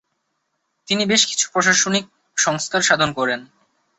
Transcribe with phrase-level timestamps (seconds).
[0.87, 2.05] তিনি বেশ কিছু প্রশাসনিক
[2.37, 3.39] সংস্কার সাধন করেন।